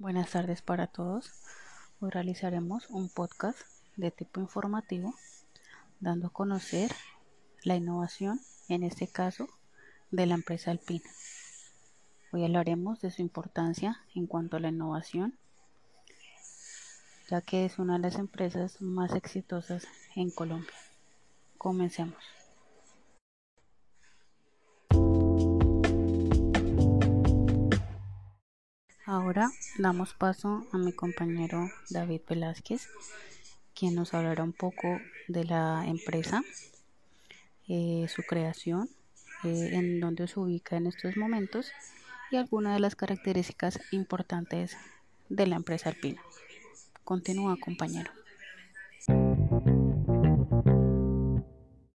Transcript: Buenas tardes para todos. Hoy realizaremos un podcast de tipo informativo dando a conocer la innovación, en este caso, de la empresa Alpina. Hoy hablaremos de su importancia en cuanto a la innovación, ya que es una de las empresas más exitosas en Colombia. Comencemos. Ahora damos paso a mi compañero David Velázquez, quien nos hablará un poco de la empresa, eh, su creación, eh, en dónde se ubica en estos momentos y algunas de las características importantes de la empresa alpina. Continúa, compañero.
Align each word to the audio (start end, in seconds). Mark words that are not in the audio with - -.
Buenas 0.00 0.30
tardes 0.30 0.62
para 0.62 0.86
todos. 0.86 1.32
Hoy 1.98 2.10
realizaremos 2.10 2.88
un 2.88 3.08
podcast 3.08 3.58
de 3.96 4.12
tipo 4.12 4.40
informativo 4.40 5.12
dando 5.98 6.28
a 6.28 6.32
conocer 6.32 6.92
la 7.64 7.74
innovación, 7.74 8.40
en 8.68 8.84
este 8.84 9.08
caso, 9.08 9.48
de 10.12 10.26
la 10.26 10.34
empresa 10.36 10.70
Alpina. 10.70 11.10
Hoy 12.30 12.44
hablaremos 12.44 13.00
de 13.00 13.10
su 13.10 13.22
importancia 13.22 14.00
en 14.14 14.28
cuanto 14.28 14.56
a 14.56 14.60
la 14.60 14.68
innovación, 14.68 15.36
ya 17.28 17.40
que 17.40 17.64
es 17.64 17.80
una 17.80 17.94
de 17.94 17.98
las 17.98 18.20
empresas 18.20 18.80
más 18.80 19.16
exitosas 19.16 19.88
en 20.14 20.30
Colombia. 20.30 20.74
Comencemos. 21.58 22.37
Ahora 29.08 29.50
damos 29.78 30.12
paso 30.12 30.66
a 30.70 30.76
mi 30.76 30.92
compañero 30.92 31.70
David 31.88 32.20
Velázquez, 32.28 32.90
quien 33.74 33.94
nos 33.94 34.12
hablará 34.12 34.42
un 34.44 34.52
poco 34.52 35.00
de 35.28 35.44
la 35.44 35.86
empresa, 35.86 36.42
eh, 37.68 38.04
su 38.14 38.22
creación, 38.24 38.90
eh, 39.44 39.70
en 39.72 40.00
dónde 40.00 40.28
se 40.28 40.38
ubica 40.38 40.76
en 40.76 40.88
estos 40.88 41.16
momentos 41.16 41.72
y 42.30 42.36
algunas 42.36 42.74
de 42.74 42.80
las 42.80 42.96
características 42.96 43.80
importantes 43.92 44.76
de 45.30 45.46
la 45.46 45.56
empresa 45.56 45.88
alpina. 45.88 46.20
Continúa, 47.02 47.56
compañero. 47.58 48.17